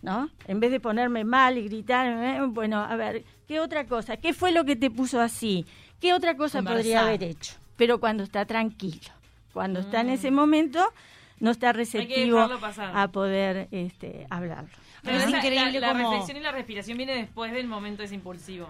¿no? 0.00 0.30
En 0.46 0.58
vez 0.58 0.70
de 0.70 0.80
ponerme 0.80 1.22
mal 1.24 1.58
y 1.58 1.64
gritar, 1.64 2.06
eh, 2.06 2.40
bueno, 2.46 2.78
a 2.78 2.96
ver, 2.96 3.24
¿qué 3.46 3.60
otra 3.60 3.86
cosa? 3.86 4.16
¿Qué 4.16 4.32
fue 4.32 4.52
lo 4.52 4.64
que 4.64 4.74
te 4.74 4.90
puso 4.90 5.20
así? 5.20 5.64
¿Qué 6.00 6.12
otra 6.12 6.34
cosa 6.34 6.62
podría 6.62 7.02
haber 7.02 7.22
hecho? 7.22 7.54
Pero 7.76 8.00
cuando 8.00 8.24
está 8.24 8.44
tranquilo, 8.44 9.10
cuando 9.52 9.80
está 9.80 10.00
en 10.00 10.08
ese 10.08 10.30
mm. 10.30 10.34
momento, 10.34 10.92
no 11.40 11.50
está 11.50 11.72
receptivo 11.72 12.38
a 12.38 13.08
poder 13.08 13.68
este, 13.70 14.26
hablarlo. 14.30 14.70
Pero 15.02 15.18
es 15.18 15.28
increíble 15.28 15.80
la, 15.80 15.92
la 15.92 15.98
reflexión 15.98 16.36
y 16.36 16.40
la 16.40 16.52
respiración 16.52 16.96
viene 16.96 17.14
después 17.14 17.52
del 17.52 17.66
momento 17.66 18.02
ese 18.02 18.14
impulsivo. 18.14 18.68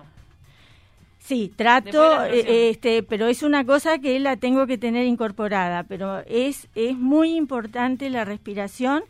Sí, 1.19 1.53
trato, 1.55 2.25
eh, 2.25 2.71
este, 2.71 3.05
pero 3.05 3.29
es 3.29 3.45
una 3.45 3.65
cosa 3.65 3.99
que 4.01 4.19
la 4.19 4.37
tengo 4.37 4.67
que 4.67 4.77
tener 4.77 5.07
incorporada, 5.07 5.85
pero 5.85 6.19
es, 6.27 6.69
es 6.75 6.97
muy 6.97 7.37
importante 7.37 8.11
la 8.11 8.25
respiración 8.25 9.05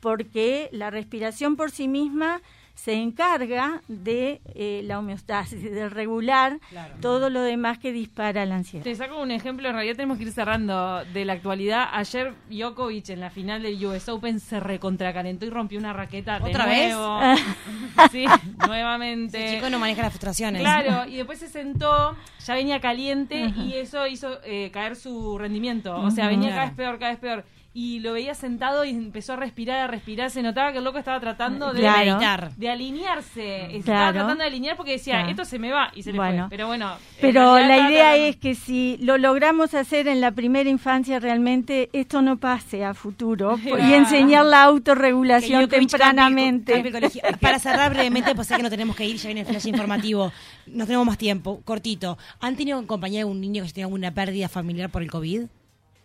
porque 0.00 0.68
la 0.72 0.90
respiración 0.90 1.54
por 1.54 1.70
sí 1.70 1.86
misma 1.86 2.40
se 2.74 2.94
encarga 2.94 3.82
de 3.88 4.40
eh, 4.54 4.82
la 4.84 4.98
homeostasis, 4.98 5.62
de 5.62 5.88
regular 5.88 6.58
todo 7.00 7.30
lo 7.30 7.42
demás 7.42 7.78
que 7.78 7.92
dispara 7.92 8.44
la 8.46 8.56
ansiedad. 8.56 8.84
Te 8.84 8.94
saco 8.94 9.20
un 9.20 9.30
ejemplo, 9.30 9.68
en 9.68 9.74
realidad 9.74 9.96
tenemos 9.96 10.18
que 10.18 10.24
ir 10.24 10.32
cerrando 10.32 11.04
de 11.12 11.24
la 11.24 11.34
actualidad. 11.34 11.88
Ayer 11.92 12.34
Djokovic 12.50 13.10
en 13.10 13.20
la 13.20 13.30
final 13.30 13.62
del 13.62 13.84
US 13.84 14.08
Open 14.08 14.40
se 14.40 14.58
recontracalentó 14.58 15.46
y 15.46 15.50
rompió 15.50 15.78
una 15.78 15.92
raqueta 15.92 16.40
¿Otra 16.42 16.66
de 16.66 16.70
vez? 16.70 16.94
nuevo. 16.94 17.20
sí, 18.10 18.24
nuevamente. 18.66 19.44
Ese 19.44 19.54
chico 19.56 19.70
no 19.70 19.78
maneja 19.78 20.02
las 20.02 20.12
frustraciones. 20.12 20.62
Claro, 20.62 21.06
y 21.08 21.16
después 21.16 21.38
se 21.38 21.48
sentó, 21.48 22.16
ya 22.44 22.54
venía 22.54 22.80
caliente 22.80 23.52
y 23.56 23.74
eso 23.74 24.06
hizo 24.06 24.40
eh, 24.44 24.70
caer 24.72 24.96
su 24.96 25.38
rendimiento. 25.38 25.96
O 26.00 26.10
sea, 26.10 26.28
venía 26.28 26.50
cada 26.50 26.64
vez 26.64 26.74
peor, 26.74 26.98
cada 26.98 27.12
vez 27.12 27.20
peor 27.20 27.44
y 27.74 28.00
lo 28.00 28.12
veía 28.12 28.34
sentado 28.34 28.84
y 28.84 28.90
empezó 28.90 29.32
a 29.32 29.36
respirar, 29.36 29.80
a 29.80 29.86
respirar. 29.86 30.30
Se 30.30 30.42
notaba 30.42 30.72
que 30.72 30.78
el 30.78 30.84
loco 30.84 30.98
estaba 30.98 31.18
tratando 31.20 31.72
de 31.72 31.82
meditar, 31.82 32.54
de 32.54 32.70
alinearse. 32.70 33.76
Estaba 33.76 34.12
tratando 34.12 34.42
de 34.42 34.48
alinear 34.48 34.76
porque 34.76 34.92
decía, 34.92 35.28
esto 35.28 35.44
se 35.44 35.58
me 35.58 35.70
va 35.70 35.90
y 35.94 36.02
se 36.02 36.12
le 36.12 36.18
fue. 36.18 36.44
Pero 36.50 36.66
bueno. 36.66 36.96
Pero 37.20 37.58
la 37.58 37.90
idea 37.90 38.16
es 38.16 38.36
que 38.36 38.54
si 38.54 38.98
lo 39.00 39.16
logramos 39.16 39.72
hacer 39.74 40.06
en 40.06 40.20
la 40.20 40.32
primera 40.32 40.68
infancia, 40.68 41.18
realmente 41.18 41.88
esto 41.92 42.20
no 42.20 42.36
pase 42.36 42.84
a 42.84 42.92
futuro 42.92 43.58
y 43.64 43.92
enseñar 43.94 44.44
la 44.44 44.64
autorregulación 44.64 45.68
tempranamente. 45.68 46.82
Para 47.40 47.58
cerrar 47.58 47.92
brevemente, 47.94 48.34
pues 48.34 48.48
sé 48.48 48.56
que 48.56 48.62
no 48.62 48.70
tenemos 48.70 48.96
que 48.96 49.06
ir, 49.06 49.16
ya 49.16 49.28
viene 49.28 49.40
el 49.40 49.46
flash 49.46 49.66
informativo. 49.66 50.30
No 50.66 50.84
tenemos 50.84 51.06
más 51.06 51.18
tiempo, 51.18 51.62
cortito. 51.64 52.18
¿Han 52.40 52.54
tenido 52.54 52.78
en 52.78 52.86
compañía 52.86 53.20
de 53.20 53.24
un 53.24 53.40
niño 53.40 53.64
que 53.64 53.72
tenga 53.72 53.88
una 53.88 54.12
pérdida 54.12 54.48
familiar 54.48 54.90
por 54.90 55.02
el 55.02 55.10
COVID? 55.10 55.42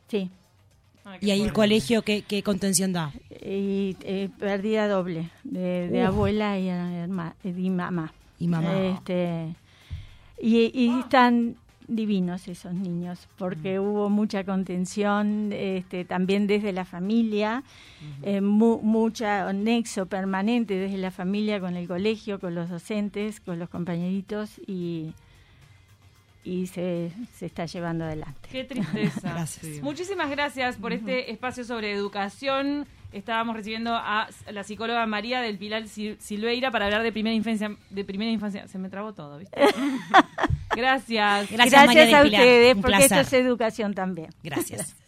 Sí. 0.07 0.31
Ah, 1.09 1.17
¿Y 1.21 1.31
ahí 1.31 1.41
el 1.41 1.53
colegio 1.53 2.01
qué, 2.01 2.43
contención 2.43 2.91
da? 2.91 3.13
Y, 3.29 3.95
eh, 4.01 4.27
pérdida 4.37 4.89
doble, 4.89 5.29
de, 5.45 6.01
abuela 6.01 6.59
y, 6.59 6.67
y, 6.67 7.69
mamá. 7.69 8.13
Y 8.39 8.47
mamá. 8.49 8.77
Este, 8.77 9.55
y, 10.41 10.99
están 10.99 11.55
divinos 11.87 12.49
esos 12.49 12.73
niños, 12.73 13.29
porque 13.37 13.79
mm. 13.79 13.83
hubo 13.83 14.09
mucha 14.09 14.43
contención 14.43 15.53
este, 15.53 16.03
también 16.03 16.45
desde 16.45 16.73
la 16.73 16.83
familia, 16.83 17.63
eh, 18.23 18.41
mucha 18.41 19.53
nexo 19.53 20.07
permanente 20.07 20.73
desde 20.73 20.97
la 20.97 21.11
familia 21.11 21.61
con 21.61 21.77
el 21.77 21.87
colegio, 21.87 22.37
con 22.41 22.53
los 22.53 22.69
docentes, 22.69 23.39
con 23.39 23.59
los 23.59 23.69
compañeritos 23.69 24.59
y 24.67 25.13
y 26.47 26.67
se, 26.67 27.11
se 27.35 27.45
está 27.45 27.65
llevando 27.65 28.05
adelante. 28.05 28.47
Qué 28.49 28.63
tristeza. 28.63 29.19
gracias. 29.33 29.81
Muchísimas 29.81 30.29
gracias 30.29 30.77
por 30.77 30.93
este 30.93 31.29
espacio 31.29 31.65
sobre 31.65 31.91
educación. 31.91 32.87
Estábamos 33.11 33.55
recibiendo 33.57 33.93
a 33.93 34.29
la 34.49 34.63
psicóloga 34.63 35.05
María 35.07 35.41
del 35.41 35.57
Pilar 35.57 35.87
Silveira 35.87 36.71
para 36.71 36.85
hablar 36.85 37.03
de 37.03 37.11
primera 37.11 37.35
infancia. 37.35 37.75
De 37.89 38.05
primera 38.05 38.31
infancia. 38.31 38.65
Se 38.69 38.77
me 38.77 38.89
trabó 38.89 39.13
todo, 39.13 39.37
¿viste? 39.39 39.59
gracias. 40.75 41.51
Gracias, 41.51 42.13
a 42.13 42.23
ustedes, 42.23 42.77
porque 42.77 43.03
esto 43.03 43.19
es 43.19 43.33
educación 43.33 43.93
también. 43.93 44.29
Gracias. 44.41 44.95